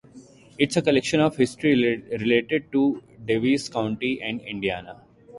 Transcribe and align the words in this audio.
It's 0.57 0.75
a 0.75 0.81
collection 0.81 1.19
of 1.19 1.35
history 1.37 1.75
related 2.09 2.71
to 2.71 3.03
Daviess 3.23 3.71
County 3.71 4.19
and 4.19 4.41
Indiana. 4.41 4.99